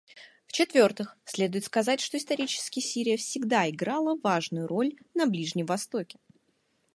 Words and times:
В-четвертых, 0.47 1.15
следует 1.25 1.63
сказать, 1.63 1.99
что 2.01 2.17
исторически 2.17 2.79
Сирия 2.79 3.17
всегда 3.17 3.69
играла 3.69 4.17
важную 4.23 4.65
роль 4.65 4.95
на 5.13 5.27
Ближнем 5.27 5.67
Востоке. 5.67 6.17